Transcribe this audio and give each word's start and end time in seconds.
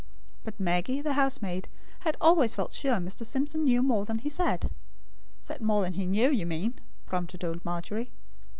But 0.43 0.59
Maggie, 0.59 0.99
the 0.99 1.13
housemaid, 1.13 1.67
had 1.99 2.17
always 2.19 2.55
felt 2.55 2.73
sure 2.73 2.95
Mr. 2.95 3.23
Simpson 3.23 3.65
knew 3.65 3.83
more 3.83 4.03
than 4.03 4.17
he 4.17 4.29
said. 4.29 4.71
"Said 5.39 5.61
more 5.61 5.83
than 5.83 5.93
he 5.93 6.07
knew, 6.07 6.31
you 6.31 6.47
mean," 6.47 6.73
prompted 7.05 7.43
old 7.43 7.63
Margery. 7.63 8.09